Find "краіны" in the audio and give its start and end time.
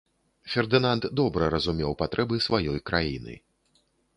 2.93-3.33